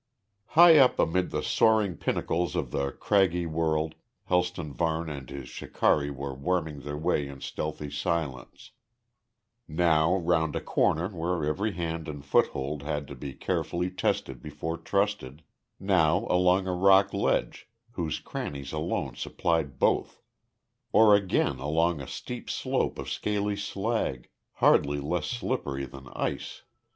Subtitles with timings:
[0.57, 3.93] High up amid the soaring pinnacles of the craggy world
[4.25, 8.71] Helston Varne and his shikari were worming their way in stealthy silence,
[9.67, 14.75] now round a corner where every hand and foothold had to be carefully tested before
[14.79, 15.43] trusted,
[15.79, 20.19] now along a rock ledge whose crannies alone supplied both
[20.91, 26.63] or again along a steep slope of scaly slag, hardly less slippery than ice.